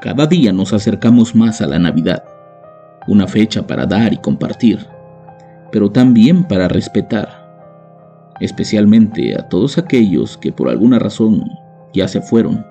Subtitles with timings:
[0.00, 2.24] Cada día nos acercamos más a la Navidad,
[3.06, 4.78] una fecha para dar y compartir,
[5.70, 7.28] pero también para respetar,
[8.40, 11.44] especialmente a todos aquellos que por alguna razón
[11.92, 12.64] ya se fueron.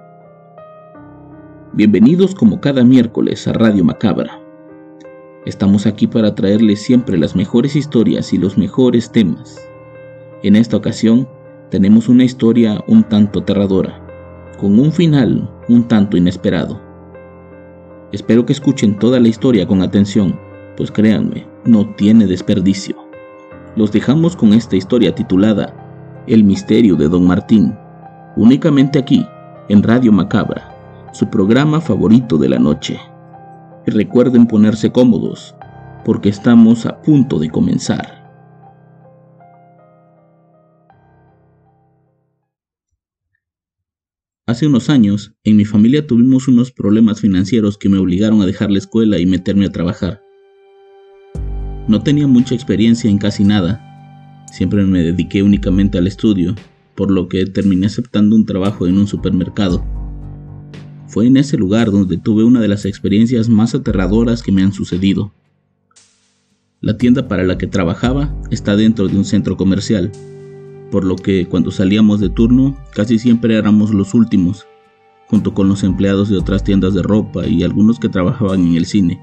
[1.74, 4.42] Bienvenidos como cada miércoles a Radio Macabra.
[5.46, 9.56] Estamos aquí para traerles siempre las mejores historias y los mejores temas.
[10.42, 11.30] En esta ocasión
[11.70, 14.02] tenemos una historia un tanto aterradora,
[14.60, 16.89] con un final un tanto inesperado.
[18.12, 20.40] Espero que escuchen toda la historia con atención,
[20.76, 22.96] pues créanme, no tiene desperdicio.
[23.76, 25.74] Los dejamos con esta historia titulada
[26.26, 27.76] El misterio de Don Martín,
[28.36, 29.26] únicamente aquí,
[29.68, 30.76] en Radio Macabra,
[31.14, 33.00] su programa favorito de la noche.
[33.86, 35.56] Y recuerden ponerse cómodos,
[36.04, 38.19] porque estamos a punto de comenzar.
[44.50, 48.72] Hace unos años, en mi familia tuvimos unos problemas financieros que me obligaron a dejar
[48.72, 50.24] la escuela y meterme a trabajar.
[51.88, 56.56] No tenía mucha experiencia en casi nada, siempre me dediqué únicamente al estudio,
[56.96, 59.86] por lo que terminé aceptando un trabajo en un supermercado.
[61.06, 64.74] Fue en ese lugar donde tuve una de las experiencias más aterradoras que me han
[64.74, 65.32] sucedido.
[66.82, 70.12] La tienda para la que trabajaba está dentro de un centro comercial,
[70.92, 74.68] por lo que cuando salíamos de turno casi siempre éramos los últimos,
[75.28, 78.86] junto con los empleados de otras tiendas de ropa y algunos que trabajaban en el
[78.86, 79.22] cine.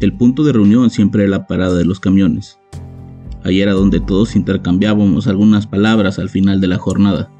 [0.00, 2.58] El punto de reunión siempre era la parada de los camiones.
[3.44, 7.30] Ahí era donde todos intercambiábamos algunas palabras al final de la jornada.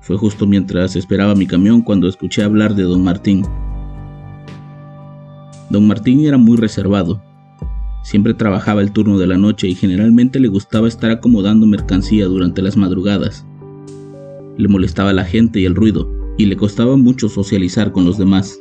[0.00, 3.44] Fue justo mientras esperaba mi camión cuando escuché hablar de don Martín.
[5.70, 7.22] Don Martín era muy reservado,
[8.04, 12.60] Siempre trabajaba el turno de la noche y generalmente le gustaba estar acomodando mercancía durante
[12.60, 13.46] las madrugadas.
[14.58, 16.06] Le molestaba la gente y el ruido,
[16.36, 18.60] y le costaba mucho socializar con los demás.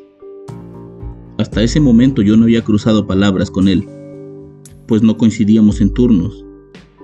[1.37, 3.85] Hasta ese momento yo no había cruzado palabras con él,
[4.87, 6.45] pues no coincidíamos en turnos,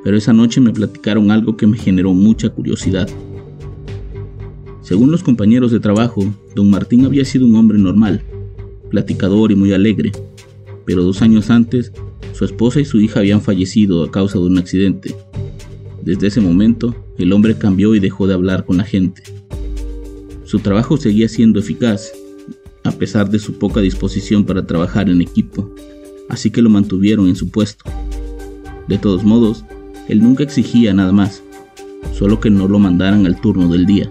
[0.01, 3.09] pero esa noche me platicaron algo que me generó mucha curiosidad.
[4.79, 6.23] Según los compañeros de trabajo,
[6.55, 8.23] don Martín había sido un hombre normal,
[8.89, 10.13] platicador y muy alegre,
[10.85, 11.91] pero dos años antes
[12.39, 15.13] su esposa y su hija habían fallecido a causa de un accidente.
[16.01, 19.23] Desde ese momento, el hombre cambió y dejó de hablar con la gente.
[20.45, 22.13] Su trabajo seguía siendo eficaz,
[22.85, 25.69] a pesar de su poca disposición para trabajar en equipo,
[26.29, 27.83] así que lo mantuvieron en su puesto.
[28.87, 29.65] De todos modos,
[30.07, 31.43] él nunca exigía nada más,
[32.17, 34.09] solo que no lo mandaran al turno del día.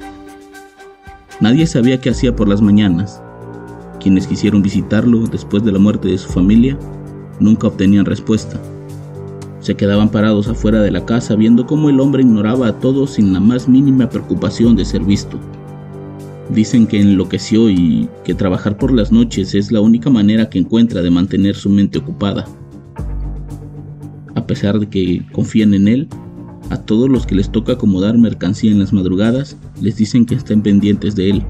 [1.41, 3.22] Nadie sabía qué hacía por las mañanas.
[4.03, 6.78] Quienes quisieron visitarlo después de la muerte de su familia
[7.41, 8.60] nunca obtenían respuesta.
[9.60, 13.32] Se quedaban parados afuera de la casa viendo cómo el hombre ignoraba a todos sin
[13.32, 15.38] la más mínima preocupación de ser visto.
[16.50, 21.03] Dicen que enloqueció y que trabajar por las noches es la única manera que encuentra
[21.03, 22.47] de mantener su mente ocupada.
[24.34, 26.09] A pesar de que confían en él,
[26.71, 30.62] a todos los que les toca acomodar mercancía en las madrugadas les dicen que estén
[30.62, 31.43] pendientes de él,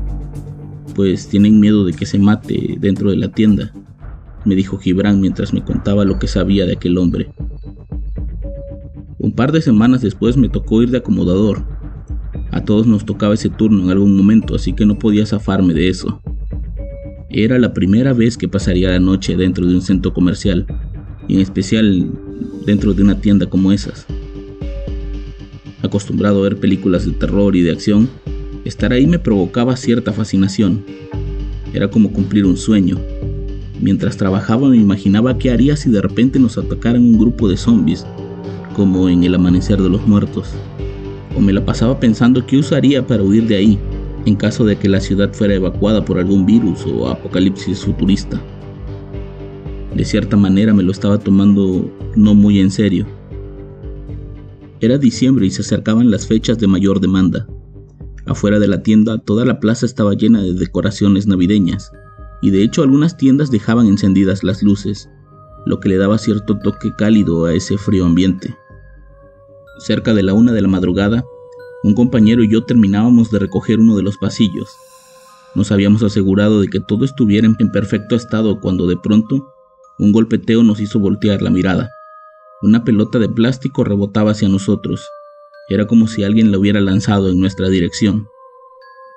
[0.94, 3.72] pues tienen miedo de que se mate dentro de la tienda
[4.44, 7.31] me dijo Gibran mientras me contaba lo que sabía de aquel hombre.
[9.19, 11.65] Un par de semanas después me tocó ir de acomodador.
[12.50, 15.88] A todos nos tocaba ese turno en algún momento, así que no podía zafarme de
[15.88, 16.21] eso.
[17.28, 20.66] Era la primera vez que pasaría la noche dentro de un centro comercial,
[21.27, 22.10] y en especial
[22.65, 24.07] dentro de una tienda como esas.
[25.83, 28.09] Acostumbrado a ver películas de terror y de acción,
[28.65, 30.84] estar ahí me provocaba cierta fascinación.
[31.74, 32.98] Era como cumplir un sueño,
[33.80, 38.04] Mientras trabajaba me imaginaba qué haría si de repente nos atacaran un grupo de zombies,
[38.75, 40.51] como en el amanecer de los muertos.
[41.36, 43.78] O me la pasaba pensando qué usaría para huir de ahí,
[44.27, 48.42] en caso de que la ciudad fuera evacuada por algún virus o apocalipsis futurista.
[49.95, 53.07] De cierta manera me lo estaba tomando no muy en serio.
[54.80, 57.47] Era diciembre y se acercaban las fechas de mayor demanda.
[58.27, 61.92] Afuera de la tienda toda la plaza estaba llena de decoraciones navideñas
[62.41, 65.09] y de hecho algunas tiendas dejaban encendidas las luces,
[65.67, 68.57] lo que le daba cierto toque cálido a ese frío ambiente.
[69.79, 71.25] Cerca de la una de la madrugada,
[71.85, 74.69] un compañero y yo terminábamos de recoger uno de los pasillos.
[75.55, 79.55] Nos habíamos asegurado de que todo estuviera en perfecto estado cuando de pronto
[79.99, 81.91] un golpeteo nos hizo voltear la mirada.
[82.63, 85.09] Una pelota de plástico rebotaba hacia nosotros.
[85.69, 88.27] Era como si alguien la hubiera lanzado en nuestra dirección.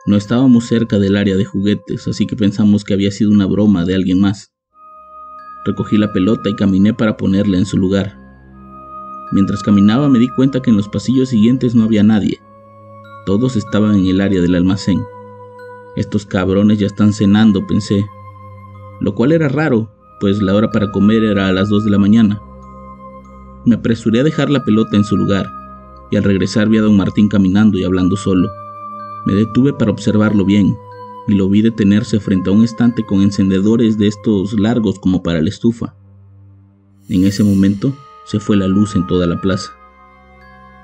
[0.07, 3.85] No estábamos cerca del área de juguetes, así que pensamos que había sido una broma
[3.85, 4.51] de alguien más.
[5.63, 8.17] Recogí la pelota y caminé para ponerla en su lugar.
[9.31, 12.39] Mientras caminaba me di cuenta que en los pasillos siguientes no había nadie.
[13.27, 15.03] Todos estaban en el área del almacén.
[15.95, 18.03] Estos cabrones ya están cenando, pensé.
[19.01, 21.99] Lo cual era raro, pues la hora para comer era a las 2 de la
[21.99, 22.41] mañana.
[23.65, 25.51] Me apresuré a dejar la pelota en su lugar,
[26.09, 28.49] y al regresar vi a don Martín caminando y hablando solo.
[29.25, 30.75] Me detuve para observarlo bien,
[31.27, 35.41] y lo vi detenerse frente a un estante con encendedores de estos largos como para
[35.41, 35.95] la estufa.
[37.09, 37.93] En ese momento
[38.25, 39.71] se fue la luz en toda la plaza.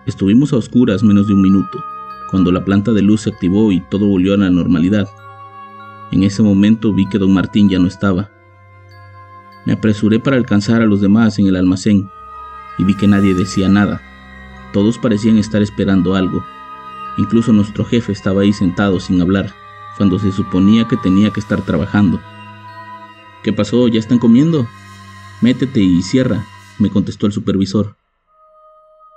[0.06, 1.84] Estuvimos a oscuras menos de un minuto,
[2.30, 5.08] cuando la planta de luz se activó y todo volvió a la normalidad.
[6.12, 8.30] En ese momento vi que don Martín ya no estaba.
[9.66, 12.10] Me apresuré para alcanzar a los demás en el almacén
[12.78, 14.02] y vi que nadie decía nada.
[14.72, 16.44] Todos parecían estar esperando algo.
[17.18, 19.54] Incluso nuestro jefe estaba ahí sentado sin hablar,
[19.98, 22.20] cuando se suponía que tenía que estar trabajando.
[23.44, 23.88] ¿Qué pasó?
[23.88, 24.68] ¿Ya están comiendo?
[25.42, 26.46] Métete y cierra,
[26.80, 27.96] me contestó el supervisor.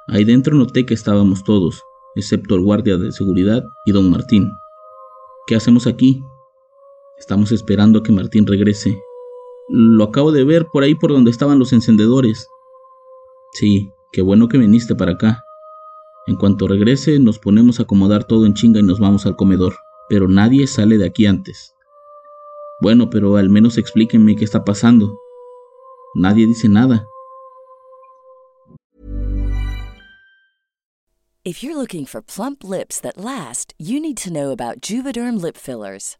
[0.09, 1.83] Ahí dentro noté que estábamos todos,
[2.15, 4.51] excepto el guardia de seguridad y don Martín.
[5.47, 6.23] ¿Qué hacemos aquí?
[7.19, 8.99] Estamos esperando a que Martín regrese.
[9.69, 12.49] Lo acabo de ver por ahí por donde estaban los encendedores.
[13.53, 15.45] Sí, qué bueno que viniste para acá.
[16.27, 19.75] En cuanto regrese, nos ponemos a acomodar todo en chinga y nos vamos al comedor.
[20.09, 21.75] Pero nadie sale de aquí antes.
[22.81, 25.19] Bueno, pero al menos explíquenme qué está pasando.
[26.15, 27.07] Nadie dice nada.
[31.43, 35.57] If you're looking for plump lips that last, you need to know about Juvederm lip
[35.57, 36.20] fillers.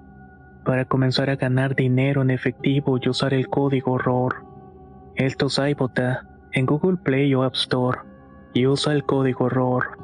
[0.63, 4.45] para comenzar a ganar dinero en efectivo y usar el código ROR.
[5.15, 7.99] Esto es iBota en Google Play o App Store
[8.53, 9.97] y usa el código ROR.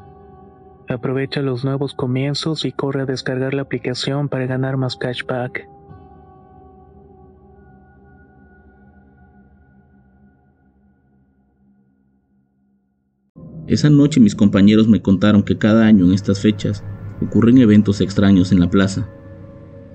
[0.90, 5.68] Aprovecha los nuevos comienzos y corre a descargar la aplicación para ganar más cashback.
[13.68, 16.86] Esa noche mis compañeros me contaron que cada año en estas fechas
[17.22, 19.10] ocurren eventos extraños en la plaza.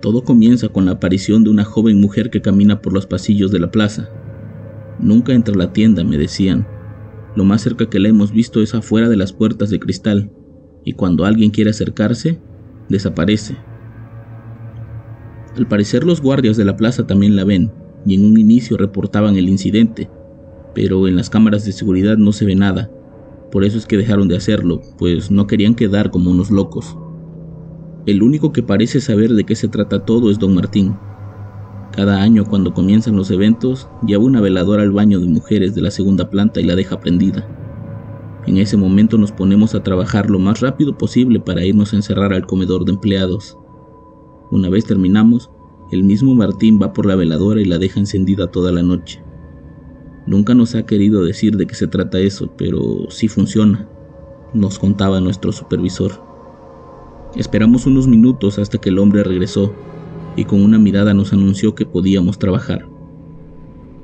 [0.03, 3.61] Todo comienza con la aparición de una joven mujer que camina por los pasillos de
[3.61, 4.11] la plaza.
[4.99, 6.67] Nunca entra a la tienda, me decían.
[7.37, 10.33] Lo más cerca que la hemos visto es afuera de las puertas de cristal,
[10.85, 12.41] y cuando alguien quiere acercarse,
[12.89, 13.57] desaparece.
[15.57, 17.71] Al parecer los guardias de la plaza también la ven,
[18.05, 20.11] y en un inicio reportaban el incidente,
[20.75, 22.91] pero en las cámaras de seguridad no se ve nada,
[23.53, 26.97] por eso es que dejaron de hacerlo, pues no querían quedar como unos locos.
[28.05, 30.97] El único que parece saber de qué se trata todo es don Martín.
[31.93, 35.93] Cada año cuando comienzan los eventos, lleva una veladora al baño de mujeres de la
[35.93, 37.47] segunda planta y la deja prendida.
[38.45, 42.33] En ese momento nos ponemos a trabajar lo más rápido posible para irnos a encerrar
[42.33, 43.57] al comedor de empleados.
[44.51, 45.53] Una vez terminamos,
[45.93, 49.23] el mismo Martín va por la veladora y la deja encendida toda la noche.
[50.27, 53.89] Nunca nos ha querido decir de qué se trata eso, pero sí funciona,
[54.55, 56.32] nos contaba nuestro supervisor.
[57.37, 59.73] Esperamos unos minutos hasta que el hombre regresó
[60.37, 62.89] y con una mirada nos anunció que podíamos trabajar.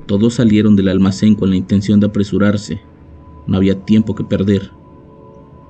[0.05, 2.81] Todos salieron del almacén con la intención de apresurarse.
[3.45, 4.71] No había tiempo que perder.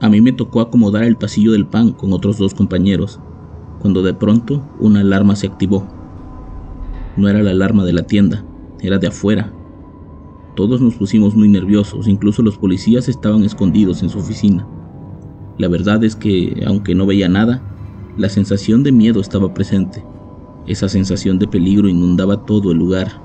[0.01, 3.19] A mí me tocó acomodar el pasillo del pan con otros dos compañeros,
[3.79, 5.87] cuando de pronto una alarma se activó.
[7.17, 8.45] No era la alarma de la tienda,
[8.81, 9.53] era de afuera,
[10.59, 14.67] todos nos pusimos muy nerviosos, incluso los policías estaban escondidos en su oficina.
[15.59, 17.61] La verdad es que, aunque no veía nada,
[18.17, 20.01] la sensación de miedo estaba presente.
[20.65, 23.21] Esa sensación de peligro inundaba todo el lugar.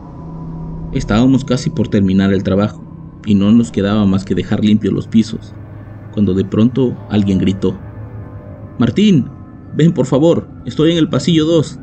[0.93, 2.85] Estábamos casi por terminar el trabajo,
[3.25, 5.55] y no nos quedaba más que dejar limpios los pisos,
[6.13, 7.79] cuando de pronto alguien gritó.
[8.81, 9.29] Martín,
[9.77, 11.79] ven por favor, estoy en el pasillo 2.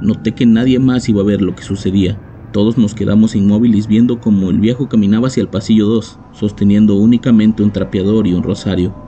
[0.00, 2.20] Noté que nadie más iba a ver lo que sucedía.
[2.52, 7.64] Todos nos quedamos inmóviles viendo cómo el viejo caminaba hacia el pasillo 2, sosteniendo únicamente
[7.64, 9.05] un trapeador y un rosario.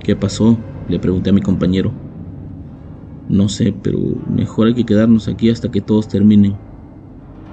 [0.00, 0.58] ¿Qué pasó?
[0.88, 1.92] le pregunté a mi compañero.
[3.28, 6.56] No sé, pero mejor hay que quedarnos aquí hasta que todos terminen.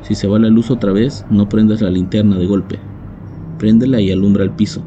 [0.03, 2.79] Si se va la luz otra vez, no prendas la linterna de golpe.
[3.59, 4.83] Préndela y alumbra el piso.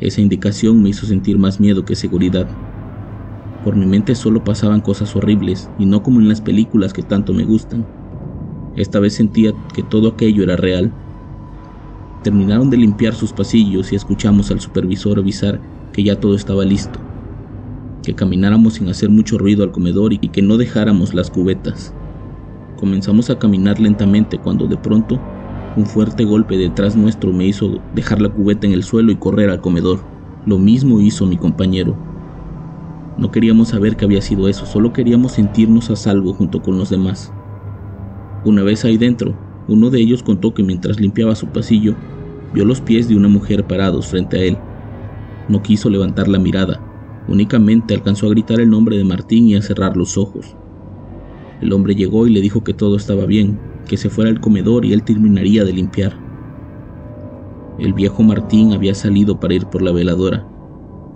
[0.00, 2.48] Esa indicación me hizo sentir más miedo que seguridad.
[3.62, 7.34] Por mi mente solo pasaban cosas horribles y no como en las películas que tanto
[7.34, 7.86] me gustan.
[8.74, 10.92] Esta vez sentía que todo aquello era real.
[12.22, 15.60] Terminaron de limpiar sus pasillos y escuchamos al supervisor avisar
[15.92, 16.98] que ya todo estaba listo,
[18.02, 21.94] que camináramos sin hacer mucho ruido al comedor y que no dejáramos las cubetas.
[22.76, 25.20] Comenzamos a caminar lentamente cuando de pronto
[25.76, 29.50] un fuerte golpe detrás nuestro me hizo dejar la cubeta en el suelo y correr
[29.50, 30.00] al comedor.
[30.44, 31.96] Lo mismo hizo mi compañero.
[33.16, 36.90] No queríamos saber qué había sido eso, solo queríamos sentirnos a salvo junto con los
[36.90, 37.32] demás.
[38.44, 41.94] Una vez ahí dentro, uno de ellos contó que mientras limpiaba su pasillo,
[42.52, 44.58] vio los pies de una mujer parados frente a él.
[45.52, 46.80] No quiso levantar la mirada,
[47.28, 50.56] únicamente alcanzó a gritar el nombre de Martín y a cerrar los ojos.
[51.60, 54.86] El hombre llegó y le dijo que todo estaba bien, que se fuera al comedor
[54.86, 56.14] y él terminaría de limpiar.
[57.78, 60.48] El viejo Martín había salido para ir por la veladora,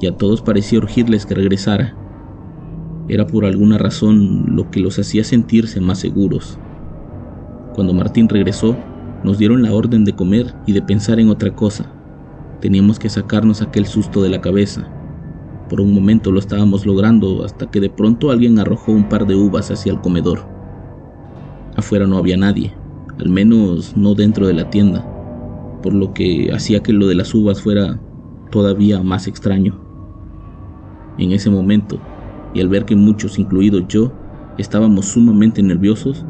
[0.03, 1.97] y a todos parecía urgirles que regresara.
[3.09, 6.59] Era por alguna razón lo que los hacía sentirse más seguros.
[7.75, 8.77] Cuando Martín regresó,
[9.25, 11.96] nos dieron la orden de comer y de pensar en otra cosa.
[12.61, 14.89] Teníamos que sacarnos aquel susto de la cabeza.
[15.69, 19.35] Por un momento lo estábamos logrando hasta que de pronto alguien arrojó un par de
[19.35, 20.47] uvas hacia el comedor.
[21.77, 22.73] Afuera no había nadie,
[23.19, 25.05] al menos no dentro de la tienda,
[25.83, 28.01] por lo que hacía que lo de las uvas fuera
[28.51, 29.79] todavía más extraño.
[31.19, 31.99] En ese momento,
[32.55, 34.13] y al ver que muchos, incluido yo,
[34.57, 36.25] estábamos sumamente nerviosos,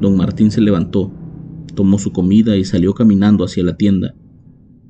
[0.00, 1.10] Don Martín se levantó,
[1.74, 4.14] tomó su comida y salió caminando hacia la tienda.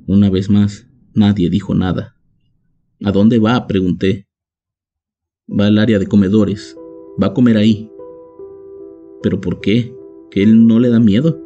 [0.07, 2.15] Una vez más, nadie dijo nada.
[3.03, 3.67] ¿A dónde va?
[3.67, 4.29] pregunté.
[5.49, 6.77] Va al área de comedores.
[7.23, 7.91] Va a comer ahí.
[9.23, 9.95] ¿Pero por qué?
[10.31, 11.41] ¿Que él no le da miedo?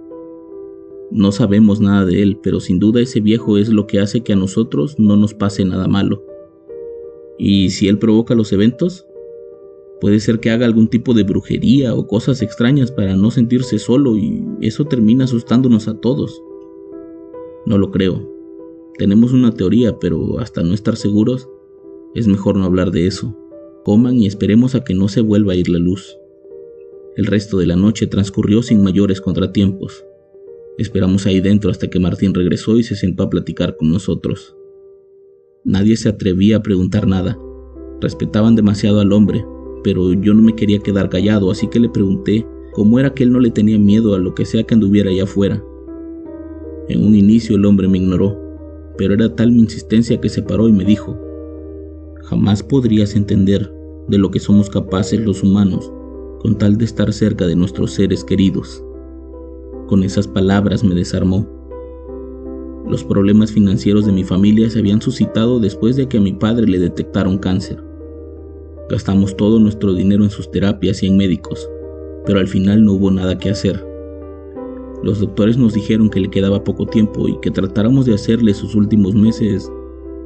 [1.12, 4.32] No sabemos nada de él, pero sin duda ese viejo es lo que hace que
[4.32, 6.24] a nosotros no nos pase nada malo.
[7.38, 9.06] ¿Y si él provoca los eventos?
[10.00, 14.16] Puede ser que haga algún tipo de brujería o cosas extrañas para no sentirse solo
[14.16, 16.42] y eso termina asustándonos a todos.
[17.66, 18.37] No lo creo.
[18.98, 21.48] Tenemos una teoría, pero hasta no estar seguros,
[22.16, 23.36] es mejor no hablar de eso.
[23.84, 26.18] Coman y esperemos a que no se vuelva a ir la luz.
[27.16, 30.04] El resto de la noche transcurrió sin mayores contratiempos.
[30.78, 34.56] Esperamos ahí dentro hasta que Martín regresó y se sentó a platicar con nosotros.
[35.64, 37.38] Nadie se atrevía a preguntar nada.
[38.00, 39.44] Respetaban demasiado al hombre,
[39.84, 43.30] pero yo no me quería quedar callado, así que le pregunté cómo era que él
[43.30, 45.62] no le tenía miedo a lo que sea que anduviera allá afuera.
[46.88, 48.47] En un inicio el hombre me ignoró,
[48.98, 51.16] pero era tal mi insistencia que se paró y me dijo,
[52.24, 53.72] jamás podrías entender
[54.08, 55.90] de lo que somos capaces los humanos
[56.40, 58.84] con tal de estar cerca de nuestros seres queridos.
[59.86, 61.46] Con esas palabras me desarmó.
[62.86, 66.66] Los problemas financieros de mi familia se habían suscitado después de que a mi padre
[66.66, 67.82] le detectaron cáncer.
[68.90, 71.68] Gastamos todo nuestro dinero en sus terapias y en médicos,
[72.24, 73.87] pero al final no hubo nada que hacer.
[75.02, 78.74] Los doctores nos dijeron que le quedaba poco tiempo y que tratáramos de hacerle sus
[78.74, 79.70] últimos meses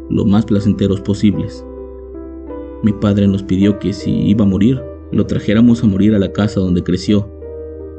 [0.08, 1.64] lo más placenteros posibles.
[2.82, 4.80] Mi padre nos pidió que si iba a morir,
[5.12, 7.30] lo trajéramos a morir a la casa donde creció,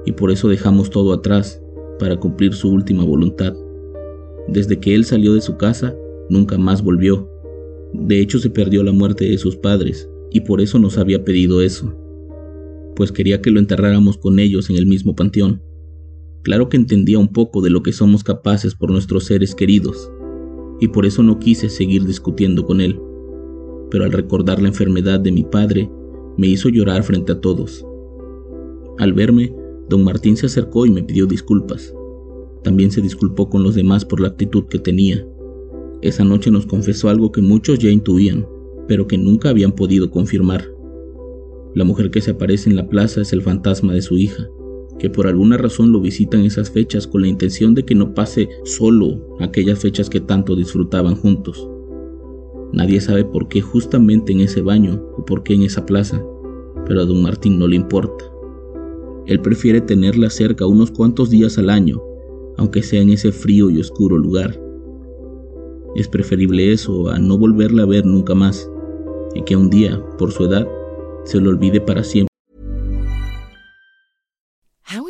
[0.05, 1.61] y por eso dejamos todo atrás
[1.99, 3.53] para cumplir su última voluntad.
[4.47, 5.95] Desde que él salió de su casa,
[6.29, 7.29] nunca más volvió.
[7.93, 11.61] De hecho, se perdió la muerte de sus padres, y por eso nos había pedido
[11.61, 11.95] eso,
[12.95, 15.61] pues quería que lo enterráramos con ellos en el mismo panteón.
[16.43, 20.12] Claro que entendía un poco de lo que somos capaces por nuestros seres queridos,
[20.81, 23.00] y por eso no quise seguir discutiendo con él.
[23.89, 25.89] Pero al recordar la enfermedad de mi padre,
[26.38, 27.85] me hizo llorar frente a todos.
[29.00, 29.55] Al verme,
[29.88, 31.95] don Martín se acercó y me pidió disculpas.
[32.62, 35.25] También se disculpó con los demás por la actitud que tenía.
[36.01, 38.45] Esa noche nos confesó algo que muchos ya intuían,
[38.88, 40.69] pero que nunca habían podido confirmar.
[41.73, 44.47] La mujer que se aparece en la plaza es el fantasma de su hija,
[45.00, 48.13] que por alguna razón lo visita en esas fechas con la intención de que no
[48.13, 51.67] pase solo aquellas fechas que tanto disfrutaban juntos.
[52.71, 56.23] Nadie sabe por qué justamente en ese baño o por qué en esa plaza,
[56.88, 58.25] pero a don Martín no le importa.
[59.25, 62.01] Él prefiere tenerla cerca unos cuantos días al año,
[62.58, 64.60] aunque sea en ese frío y oscuro lugar.
[65.95, 68.69] Es preferible eso a no volverla a ver nunca más
[69.36, 70.67] y que un día, por su edad,
[71.23, 72.33] se lo olvide para siempre.